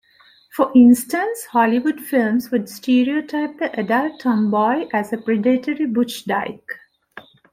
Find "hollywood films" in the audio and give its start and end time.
1.51-2.49